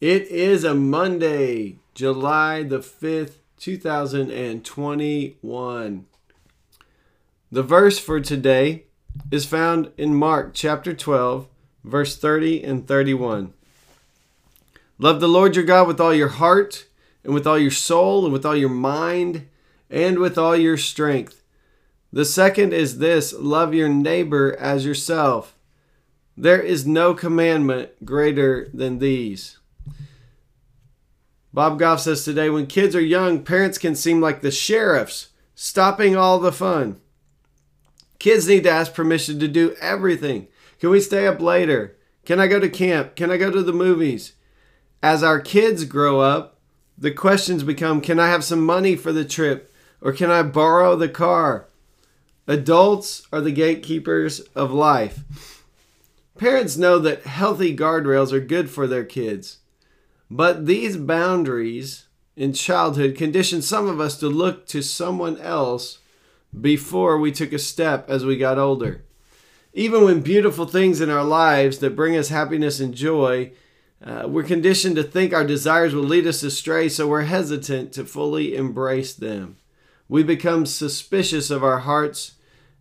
[0.00, 6.06] It is a Monday, July the 5th, 2021.
[7.50, 8.84] The verse for today
[9.32, 11.48] is found in Mark chapter 12,
[11.82, 13.52] verse 30 and 31.
[15.00, 16.86] Love the Lord your God with all your heart,
[17.24, 19.48] and with all your soul, and with all your mind,
[19.90, 21.42] and with all your strength.
[22.12, 25.56] The second is this love your neighbor as yourself.
[26.36, 29.58] There is no commandment greater than these.
[31.58, 36.14] Bob Goff says today when kids are young, parents can seem like the sheriffs, stopping
[36.14, 37.00] all the fun.
[38.20, 40.46] Kids need to ask permission to do everything.
[40.78, 41.96] Can we stay up later?
[42.24, 43.16] Can I go to camp?
[43.16, 44.34] Can I go to the movies?
[45.02, 46.60] As our kids grow up,
[46.96, 49.74] the questions become Can I have some money for the trip?
[50.00, 51.66] Or can I borrow the car?
[52.46, 55.64] Adults are the gatekeepers of life.
[56.38, 59.58] Parents know that healthy guardrails are good for their kids.
[60.30, 65.98] But these boundaries in childhood conditioned some of us to look to someone else
[66.58, 69.04] before we took a step as we got older.
[69.74, 73.52] Even when beautiful things in our lives that bring us happiness and joy,
[74.02, 78.04] uh, we're conditioned to think our desires will lead us astray, so we're hesitant to
[78.04, 79.56] fully embrace them.
[80.08, 82.32] We become suspicious of our hearts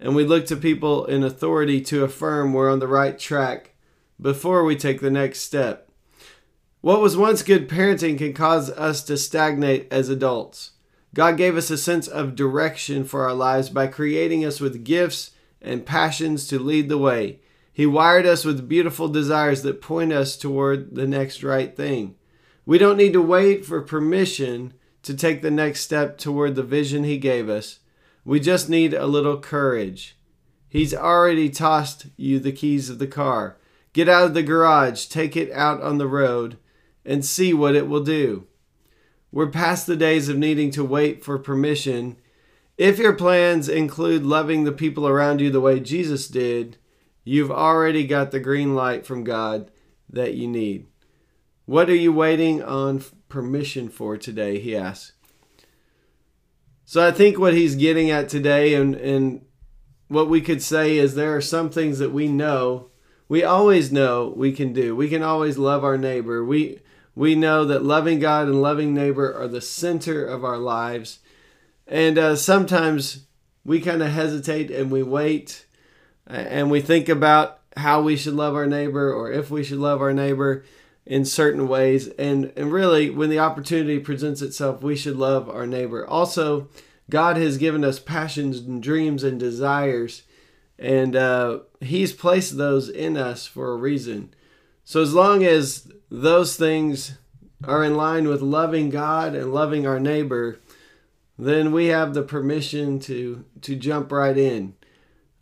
[0.00, 3.70] and we look to people in authority to affirm we're on the right track
[4.20, 5.91] before we take the next step.
[6.82, 10.72] What was once good parenting can cause us to stagnate as adults.
[11.14, 15.30] God gave us a sense of direction for our lives by creating us with gifts
[15.60, 17.38] and passions to lead the way.
[17.72, 22.16] He wired us with beautiful desires that point us toward the next right thing.
[22.66, 27.04] We don't need to wait for permission to take the next step toward the vision
[27.04, 27.78] He gave us.
[28.24, 30.16] We just need a little courage.
[30.68, 33.56] He's already tossed you the keys of the car.
[33.92, 36.56] Get out of the garage, take it out on the road,
[37.04, 38.46] and see what it will do.
[39.30, 42.16] We're past the days of needing to wait for permission.
[42.76, 46.76] If your plans include loving the people around you the way Jesus did,
[47.24, 49.70] you've already got the green light from God
[50.10, 50.86] that you need.
[51.64, 54.58] What are you waiting on permission for today?
[54.58, 55.12] He asks.
[56.84, 59.46] So I think what he's getting at today and, and
[60.08, 62.90] what we could say is there are some things that we know,
[63.28, 64.94] we always know we can do.
[64.94, 66.44] We can always love our neighbor.
[66.44, 66.80] We
[67.14, 71.18] we know that loving God and loving neighbor are the center of our lives.
[71.86, 73.24] And uh, sometimes
[73.64, 75.66] we kind of hesitate and we wait
[76.26, 80.00] and we think about how we should love our neighbor or if we should love
[80.00, 80.64] our neighbor
[81.04, 82.08] in certain ways.
[82.08, 86.06] And, and really, when the opportunity presents itself, we should love our neighbor.
[86.06, 86.68] Also,
[87.10, 90.22] God has given us passions and dreams and desires,
[90.78, 94.32] and uh, He's placed those in us for a reason.
[94.84, 97.16] So, as long as those things
[97.64, 100.58] are in line with loving God and loving our neighbor,
[101.38, 104.74] then we have the permission to to jump right in.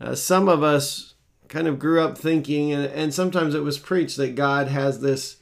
[0.00, 1.14] Uh, some of us
[1.48, 5.38] kind of grew up thinking, and, and sometimes it was preached that God has this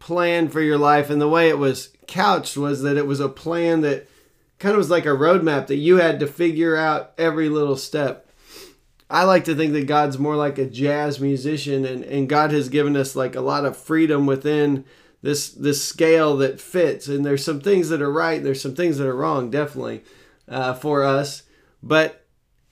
[0.00, 3.28] plan for your life, and the way it was couched was that it was a
[3.28, 4.08] plan that
[4.58, 8.27] kind of was like a roadmap that you had to figure out every little step.
[9.10, 12.68] I like to think that God's more like a jazz musician and, and God has
[12.68, 14.84] given us like a lot of freedom within
[15.22, 17.08] this this scale that fits.
[17.08, 20.04] And there's some things that are right there's some things that are wrong definitely
[20.46, 21.44] uh, for us.
[21.82, 22.26] But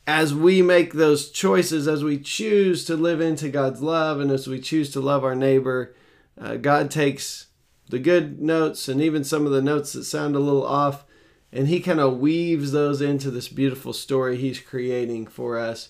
[0.06, 4.47] as we make those choices as we choose to live into God's love and as
[4.47, 5.94] we choose to love our neighbor
[6.41, 7.47] uh, God takes
[7.88, 11.04] the good notes and even some of the notes that sound a little off
[11.53, 15.89] and he kind of weaves those into this beautiful story he's creating for us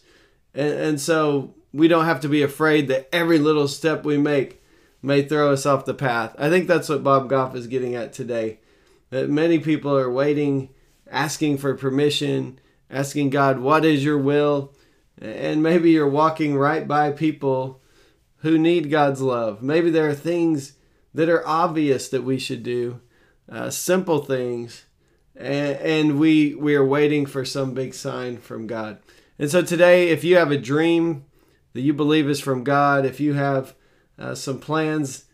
[0.56, 4.62] and, and so we don't have to be afraid that every little step we make
[5.03, 6.35] may throw us off the path.
[6.38, 8.58] I think that's what Bob Goff is getting at today.
[9.11, 10.70] That many people are waiting,
[11.08, 12.58] asking for permission,
[12.91, 14.75] asking God, What is your will?
[15.20, 17.81] And maybe you're walking right by people
[18.38, 19.62] who need God's love.
[19.62, 20.75] Maybe there are things
[21.14, 23.00] that are obvious that we should do,
[23.50, 24.85] uh, simple things,
[25.35, 28.99] and, and we we are waiting for some big sign from God.
[29.38, 31.25] And so today, if you have a dream
[31.75, 33.75] that you believe is from God, if you have
[34.19, 35.27] uh, some plans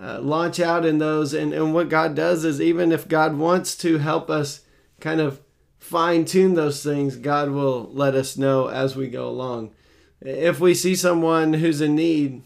[0.00, 1.34] uh, launch out in those.
[1.34, 4.60] And, and what God does is, even if God wants to help us
[5.00, 5.40] kind of
[5.78, 9.72] fine tune those things, God will let us know as we go along.
[10.20, 12.42] If we see someone who's in need,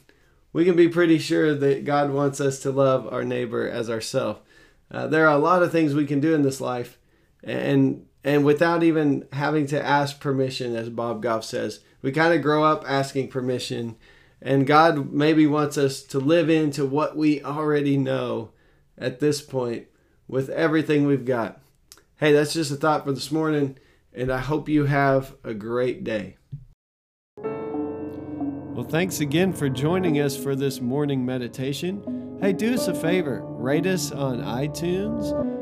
[0.53, 4.41] we can be pretty sure that God wants us to love our neighbor as ourselves.
[4.91, 6.99] Uh, there are a lot of things we can do in this life,
[7.43, 12.43] and and without even having to ask permission, as Bob Goff says, we kind of
[12.43, 13.97] grow up asking permission,
[14.41, 18.51] and God maybe wants us to live into what we already know
[18.99, 19.87] at this point
[20.29, 21.61] with everything we've got.
[22.17, 23.79] Hey, that's just a thought for this morning,
[24.13, 26.37] and I hope you have a great day.
[27.37, 32.39] Well, thanks again for joining us for this morning meditation.
[32.41, 35.62] Hey, do us a favor rate us on iTunes